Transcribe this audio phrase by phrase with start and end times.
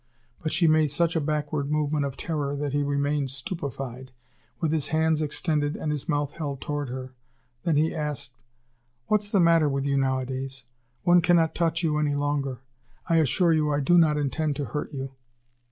[0.41, 4.11] But she made such a backward movement of terror that he remained stupefied,
[4.59, 7.13] with his hands extended and his mouth held toward her.
[7.61, 8.41] Then he asked:
[9.05, 10.63] "What's the matter with you nowadays?
[11.03, 12.61] One cannot touch you any longer.
[13.07, 15.11] I assure you I do not intend to hurt you."